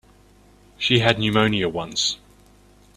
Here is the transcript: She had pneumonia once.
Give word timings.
She 0.79 0.97
had 0.97 1.19
pneumonia 1.19 1.69
once. 1.69 2.17